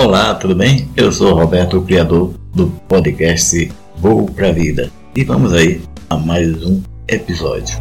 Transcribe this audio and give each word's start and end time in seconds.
Olá, 0.00 0.32
tudo 0.32 0.54
bem? 0.54 0.88
Eu 0.96 1.10
sou 1.10 1.34
Roberto, 1.34 1.78
o 1.78 1.84
criador 1.84 2.32
do 2.54 2.68
podcast 2.86 3.68
Voo 3.96 4.26
pra 4.26 4.52
Vida. 4.52 4.92
E 5.12 5.24
vamos 5.24 5.52
aí 5.52 5.82
a 6.08 6.16
mais 6.16 6.62
um 6.62 6.80
episódio. 7.08 7.76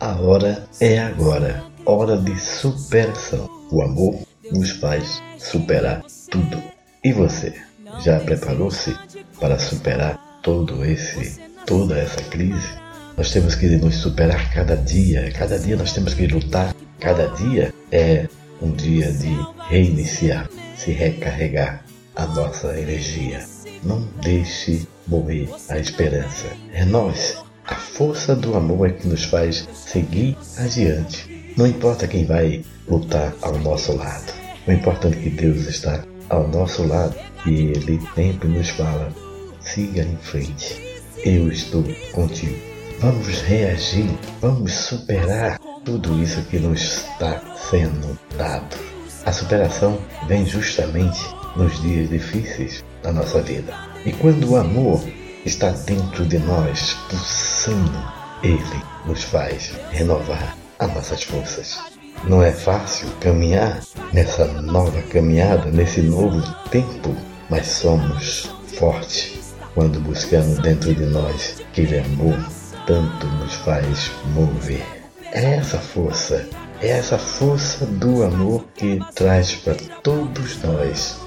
A 0.00 0.20
hora 0.20 0.66
é 0.80 0.98
agora, 0.98 1.62
hora 1.86 2.16
de 2.16 2.36
superação. 2.40 3.48
O 3.70 3.82
amor 3.82 4.18
nos 4.50 4.72
faz 4.72 5.22
superar 5.38 6.02
tudo. 6.28 6.60
E 7.04 7.12
você, 7.12 7.54
já 8.00 8.18
preparou-se 8.18 8.96
para 9.38 9.60
superar 9.60 10.40
todo 10.42 10.84
esse, 10.84 11.40
toda 11.68 11.98
essa 11.98 12.22
crise? 12.22 12.78
Nós 13.14 13.30
temos 13.30 13.54
que 13.54 13.66
nos 13.66 13.96
superar 13.96 14.50
cada 14.54 14.74
dia, 14.74 15.30
cada 15.32 15.58
dia 15.58 15.76
nós 15.76 15.92
temos 15.92 16.14
que 16.14 16.26
lutar, 16.26 16.74
cada 16.98 17.26
dia 17.36 17.74
é 17.92 18.26
um 18.62 18.72
dia 18.72 19.12
de 19.12 19.36
reiniciar, 19.68 20.48
se 20.76 20.92
recarregar 20.92 21.84
a 22.16 22.26
nossa 22.26 22.68
energia. 22.78 23.44
Não 23.84 24.00
deixe 24.22 24.88
morrer 25.06 25.48
a 25.68 25.78
esperança. 25.78 26.46
É 26.72 26.84
nós. 26.86 27.36
A 27.66 27.74
força 27.74 28.34
do 28.34 28.56
amor 28.56 28.88
é 28.88 28.92
que 28.92 29.06
nos 29.06 29.24
faz 29.24 29.68
seguir 29.74 30.38
adiante. 30.56 31.52
Não 31.54 31.66
importa 31.66 32.08
quem 32.08 32.24
vai 32.24 32.64
lutar 32.88 33.34
ao 33.42 33.58
nosso 33.58 33.94
lado. 33.94 34.32
O 34.66 34.72
importante 34.72 35.18
é 35.18 35.22
que 35.22 35.30
Deus 35.30 35.66
está 35.66 36.02
ao 36.30 36.48
nosso 36.48 36.86
lado 36.86 37.14
e 37.46 37.72
Ele 37.72 38.00
sempre 38.14 38.48
nos 38.48 38.70
fala: 38.70 39.12
siga 39.60 40.02
em 40.02 40.16
frente, 40.16 40.87
eu 41.24 41.50
estou 41.50 41.84
contigo. 42.12 42.56
Vamos 43.00 43.40
reagir, 43.42 44.10
vamos 44.40 44.72
superar 44.72 45.58
tudo 45.84 46.20
isso 46.22 46.42
que 46.42 46.58
nos 46.58 46.80
está 46.80 47.40
sendo 47.70 48.18
dado. 48.36 48.76
A 49.24 49.32
superação 49.32 49.98
vem 50.26 50.44
justamente 50.46 51.20
nos 51.56 51.80
dias 51.80 52.08
difíceis 52.08 52.84
da 53.02 53.12
nossa 53.12 53.40
vida. 53.42 53.74
E 54.04 54.12
quando 54.12 54.50
o 54.50 54.56
amor 54.56 55.00
está 55.44 55.70
dentro 55.70 56.24
de 56.26 56.38
nós, 56.38 56.94
pulsando, 57.08 58.12
ele 58.42 58.82
nos 59.06 59.22
faz 59.24 59.72
renovar 59.90 60.56
as 60.78 60.94
nossas 60.94 61.22
forças. 61.22 61.78
Não 62.24 62.42
é 62.42 62.52
fácil 62.52 63.08
caminhar 63.20 63.80
nessa 64.12 64.44
nova 64.44 65.00
caminhada, 65.02 65.70
nesse 65.70 66.00
novo 66.02 66.42
tempo, 66.70 67.14
mas 67.48 67.66
somos 67.66 68.50
fortes 68.76 69.47
quando 69.78 70.00
buscamos 70.00 70.58
dentro 70.58 70.92
de 70.92 71.04
nós 71.04 71.62
aquele 71.70 72.00
amor 72.00 72.36
tanto 72.84 73.28
nos 73.28 73.54
faz 73.54 74.10
mover. 74.34 74.84
É 75.30 75.54
essa 75.54 75.78
força, 75.78 76.48
é 76.82 76.88
essa 76.88 77.16
força 77.16 77.86
do 77.86 78.24
amor 78.24 78.64
que 78.74 78.98
traz 79.14 79.54
para 79.54 79.76
todos 80.02 80.60
nós 80.64 81.20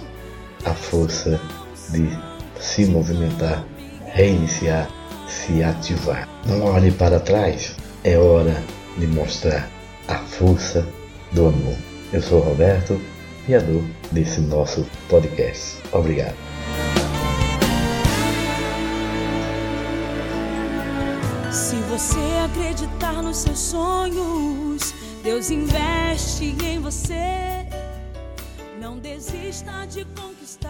a 0.66 0.74
força 0.74 1.40
de 1.92 2.10
se 2.60 2.88
movimentar, 2.88 3.64
reiniciar, 4.08 4.90
se 5.30 5.64
ativar. 5.64 6.28
Não 6.46 6.62
olhe 6.66 6.92
para 6.92 7.22
trás, 7.22 7.74
é 8.04 8.18
hora 8.18 8.62
de 8.98 9.08
mostrar 9.08 9.70
a 10.10 10.18
força 10.18 10.86
do 11.32 11.48
amor. 11.48 11.78
Eu 12.12 12.22
sou 12.22 12.42
Roberto, 12.42 13.00
criador 13.46 13.82
desse 14.12 14.42
nosso 14.42 14.86
podcast. 15.08 15.78
Obrigado. 15.94 16.36
Se 21.52 21.76
você 21.90 22.18
acreditar 22.46 23.22
nos 23.22 23.40
seus 23.40 23.60
sonhos, 23.60 24.94
Deus 25.22 25.52
investe 25.52 26.56
em 26.64 26.80
você. 26.80 27.68
Não 28.80 28.98
desista 28.98 29.86
de 29.86 30.06
conquistar. 30.06 30.62